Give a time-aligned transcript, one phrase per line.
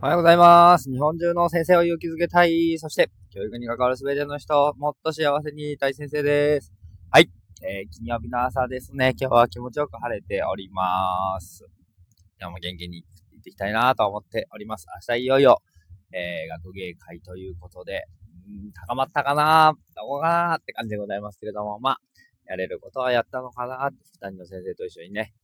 [0.00, 0.88] おはようございます。
[0.88, 2.78] 日本中の先生を勇気づけたい。
[2.78, 6.72] そして、教育に関わるすべての人を、もっと幸せにいたい先生です。
[7.10, 7.28] はい。
[7.62, 9.16] えー、金曜日の朝ですね。
[9.20, 11.66] 今日は気持ちよく晴れております。
[12.38, 14.86] 今日も元気に行っていきたいなと思っております。
[15.08, 15.62] 明日いよいよ、
[16.12, 18.04] えー、学芸会ということで、
[18.48, 19.74] ん高まったかな？
[19.96, 22.00] どこかなって感じでございますけれども、まあ、
[22.46, 25.34] やれることはやったのかなって、二人の先生と一緒にね、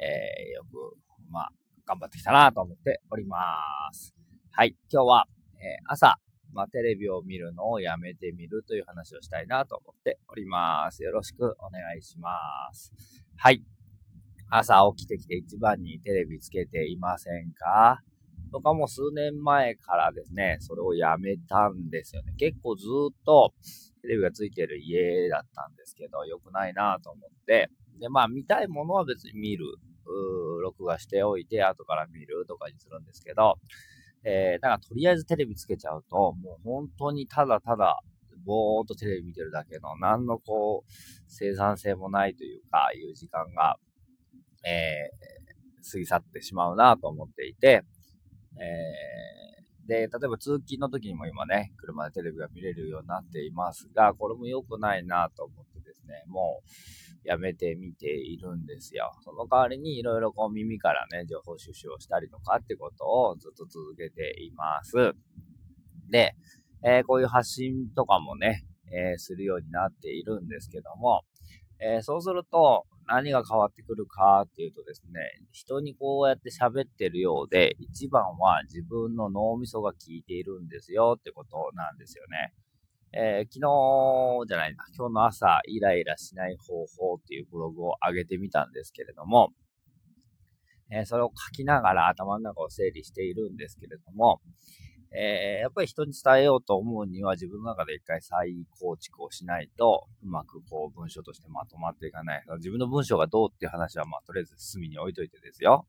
[0.00, 0.96] えー、よく、
[1.30, 1.52] まあ、
[1.88, 3.56] 頑張ってきたなと思っておりま
[3.94, 4.14] す。
[4.50, 4.76] はい。
[4.92, 6.18] 今日は、えー、朝、
[6.52, 11.02] まあ、テレビを見るのをやめてみるという話をしたいなと思っております。
[11.02, 12.28] よろしくお願いしま
[12.74, 12.92] す。
[13.38, 13.64] はい。
[14.50, 18.02] 朝起きてきて一番にテレビつけていませんか？
[18.52, 22.34] とかも数年前からですね、それをやめたんですよね。
[22.36, 23.54] 結構ずっと
[24.02, 29.64] テレビがついてる家だったんですけど、良くないなと思って、で、まあ見たいものは別に見る
[30.68, 33.58] 録画しておいて、後から見るとかにするんですけど、
[34.24, 38.00] えー、だからとりあえずテレビつけちゃうと、もう本当にただただ、
[38.44, 40.92] ぼーっとテレビ見てるだけの、何のこう、
[41.26, 43.76] 生産性もないというか、いう時間が、
[44.64, 47.84] えー、過ぎ去ってしまうなと思っていて、
[48.60, 55.77] えー、で、例えば通勤の時にも今ね、車でテレビが見れるようになっていますが、これも良くないなと思って
[56.08, 59.12] ね、もう、やめてみているんですよ。
[59.22, 64.94] その代わりにいろいろこう耳からね、情報収集をしたりとかってことをずっと続けています。
[66.10, 66.34] で、
[66.84, 71.22] えー、こういう発信とかもね、えー、するようになっているんですけども、
[71.80, 75.20] えー、そうすると何が変わってくるかっていうとですね、
[75.52, 82.52] 人にこうやって喋ってるようで、一番は自分の脳みそが効いているんですよってことなんですよね。
[83.12, 83.60] えー、昨
[84.44, 89.50] 日じゃないな、今日の朝、イライラしない方法っていうブログを上げてみたんですけれども、
[90.90, 94.40] えー、それを書きながら頭の中を整理しているんですけれども、
[95.10, 102.44] えー、やっぱり人に伝えようと思うには自分の中で一回再構築をしないと、うまくこう文章としてまとまっていかない。
[102.58, 105.86] 自分の文章がどうっていう話はまあとりあえず隅に置いといてですよ。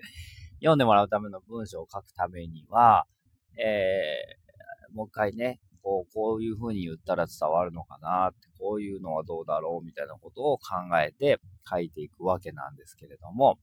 [0.60, 3.06] 読んでもらうための文章を書くためには、
[3.58, 10.64] えー、もう一回ね、こう、こういう風に言ったら伝わるのかなって、こういうのはどうだろうみたいなことを考
[10.98, 11.38] えて
[11.70, 13.58] 書いていくわけなんですけれども、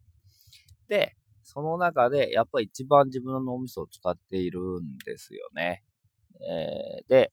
[0.88, 5.84] で、その中でやっぱり一番自分の脳みそを使っているんですよね。
[6.48, 7.31] えー、で、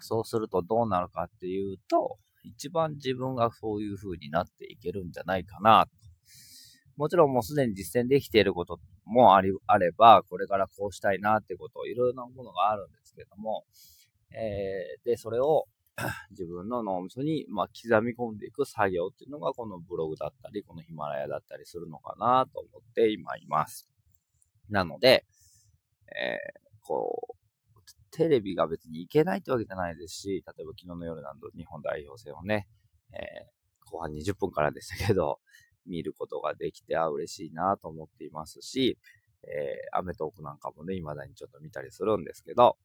[0.00, 5.86] そうするとどうなるかっていうと、一番自分がそういう風になっていけるんじゃないかな。
[6.96, 13.64] もちろんもうすでに実践できていることもあり、あれば、これからこうしたいなってことをいろいろなものがあるんですけども、
[14.34, 15.66] えー、で、それを
[16.30, 23.88] 自分の脳みそに、まあ、刻み込んでいく作業っていうのがこのブログだったり、このヒマラヤだったりするのかなと思って今います。
[24.70, 25.26] なので、
[26.16, 27.34] えー、こう、
[28.10, 32.68] テレビが別にいけないってわけじゃないですし、例えば昨日の夜なんと日本代表戦をね、
[33.12, 35.40] えー、後半20分からでしたけど、
[35.86, 38.98] 見ることができて、あ、嬉しいなと思っていますし、
[39.44, 42.76] えー、アメトークなんかもね、未だにちょっと見たりするんですけど、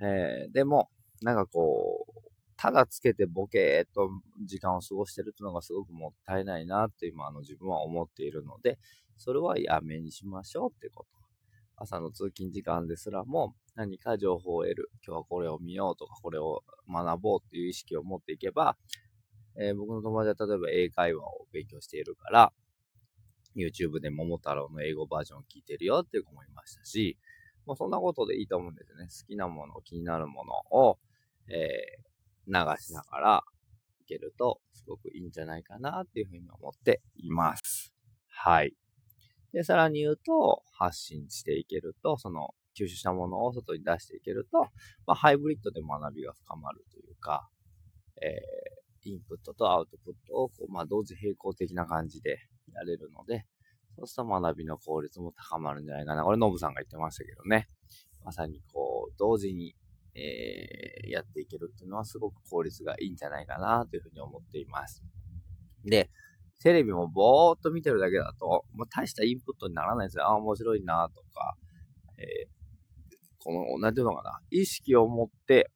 [0.00, 0.90] えー、でも、
[1.22, 4.10] なんかこう、ただつけてボケーっと
[4.44, 8.78] 時間を過ごしてるっていうのがすごくもったいないなって今あの自分は思っているので、
[9.16, 11.18] それはやめにしましょうってこと。
[11.76, 14.90] 朝の通勤時間ですらも何か情報を得る。
[15.06, 18.76] 今日はこれを見ようとかこれを学ぼうっていう意識を持っていけば、
[19.60, 22.52] えー、僕の友達は例えば英会話を勉強しているから、
[23.56, 27.18] YouTube で桃太郎の英語バージョンを聞いてるよっていう子もいましたし、
[27.66, 29.04] もうそんなことでいいと思うんですよね。
[29.06, 30.98] 好きなもの、気になるものを、
[31.48, 33.44] えー、流しながら
[34.00, 37.92] いけると、すごくいいんじゃないかなっていうふうに思っています。
[38.28, 38.74] はい。
[39.52, 44.68] で、さらに言うと、発信していけると、その、吸収したものを外に出していけると、
[45.06, 47.48] まあ、ハイブリッドで学びが深まるというか、
[48.22, 52.38] えー、インプットとアウトプットをこう、まあ、同時並行的な感じで
[52.74, 53.46] やれるので、
[53.96, 56.22] そうすると学びの効率も高まるんじゃないかな。
[56.24, 57.66] これ、ノブさんが言ってましたけどね。
[58.24, 59.74] まさにこう、同時に、
[60.14, 65.02] えー、やっていけるっていうのはすごく効率がいいんじゃないかなというふうに思っています。
[65.84, 66.10] で、
[66.60, 70.26] テレビもぼーっと見てるだけだと、もう大したインプットにならないんですよ。
[70.26, 71.56] あ、面白いなとか、
[72.18, 72.48] えー、
[73.38, 75.70] この、なんていうのかな、意識を持って、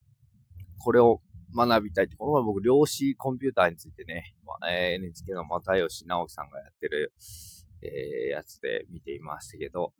[0.79, 1.21] これを
[1.55, 7.13] 学びたいって、この前僕、量子コンピューターについてね、まあ、NHK の又吉直樹さんがやってる、
[7.83, 9.93] えー、やつで見ていましたけど、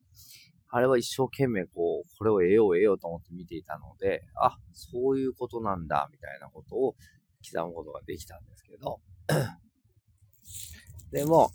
[0.71, 6.95] あれは一生懸命こう、これを得よう得ようと思って見ていたので、あ、そういうことなんだ、みたいなことを
[7.45, 9.01] 刻むことができたんですけど、
[11.13, 11.51] でも、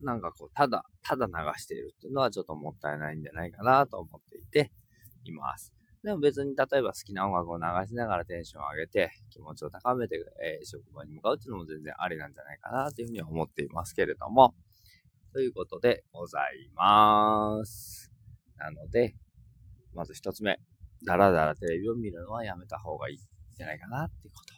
[0.00, 4.72] なんかこう、ただ、ただ流しているっていうのはちょっともったいないんじゃないかなと思っていて、
[5.24, 5.75] います。
[6.06, 14.54] でも別に例えば好きな音楽を流しながらテンションを上げて気持ちを高めて、えー、職場に向かうっていうのも全然ありなんじゃないかなというふうに思っていますけれども、
[15.32, 18.12] ということでございます。
[18.56, 19.16] なので、
[19.94, 20.60] まず一つ目、
[21.04, 23.18] だらだらテレビを見るのはやめた方がいいん
[23.56, 24.54] じゃないかなっていうこと。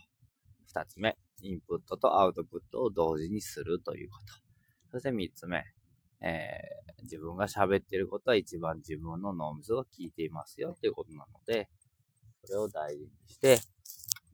[0.66, 4.34] 二つ目、インプットとアウトプットを同時にするということ。
[4.90, 5.64] そして三つ目、
[6.20, 11.68] えー、自分が喋ってることは一番自分の脳みそが聞いていますよっていうことなので、
[12.44, 13.58] それを大事にして、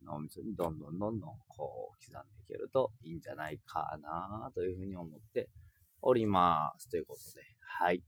[0.05, 5.49] 脳みそにどんどんどんどんこう刻んでいけるといいんじゃないかなというふうに思って
[6.01, 6.89] おります。
[6.89, 8.03] ということで、はい。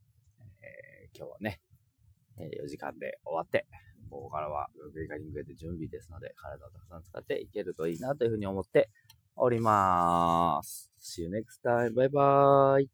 [0.62, 1.62] えー、今日はね、
[2.40, 3.66] え4時間で終わって、
[4.10, 8.90] ここからは学芸会に向けて準備ですので、体をたくさん使っていけるといいなというふうに思って
[9.36, 10.92] おります。
[11.00, 11.94] See you next time.
[11.94, 12.88] Bye bye.